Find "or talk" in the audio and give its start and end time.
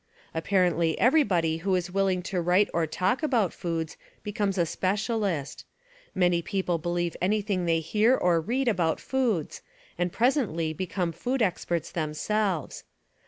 2.73-3.21